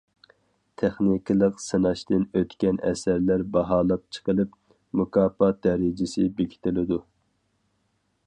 [0.81, 4.57] تېخنىكىلىق سىناشتىن ئۆتكەن ئەسەرلەر باھالاپ چىقىلىپ،
[5.01, 6.99] مۇكاپات دەرىجىسى بېكىتىلىدۇ.